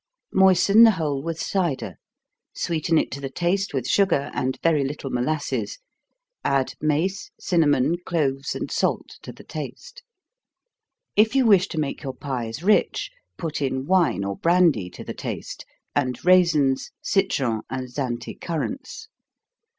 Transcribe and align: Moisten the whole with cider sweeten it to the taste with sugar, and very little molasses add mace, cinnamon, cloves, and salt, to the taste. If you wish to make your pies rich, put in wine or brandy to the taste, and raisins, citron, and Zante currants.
Moisten 0.33 0.81
the 0.81 0.89
whole 0.97 1.21
with 1.21 1.39
cider 1.39 1.97
sweeten 2.55 2.97
it 2.97 3.11
to 3.11 3.21
the 3.21 3.29
taste 3.29 3.71
with 3.71 3.85
sugar, 3.87 4.31
and 4.33 4.57
very 4.63 4.83
little 4.83 5.11
molasses 5.11 5.77
add 6.43 6.73
mace, 6.81 7.29
cinnamon, 7.39 7.97
cloves, 8.03 8.55
and 8.55 8.71
salt, 8.71 9.19
to 9.21 9.31
the 9.31 9.43
taste. 9.43 10.01
If 11.15 11.35
you 11.35 11.45
wish 11.45 11.67
to 11.67 11.79
make 11.79 12.01
your 12.01 12.15
pies 12.15 12.63
rich, 12.63 13.11
put 13.37 13.61
in 13.61 13.85
wine 13.85 14.23
or 14.23 14.35
brandy 14.37 14.89
to 14.89 15.03
the 15.03 15.13
taste, 15.13 15.65
and 15.95 16.17
raisins, 16.25 16.89
citron, 17.03 17.61
and 17.69 17.87
Zante 17.87 18.33
currants. 18.41 19.07